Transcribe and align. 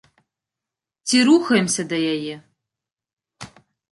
Ці 1.09 1.17
рухаемся 1.27 1.81
да 1.91 1.97
яе? 2.13 2.35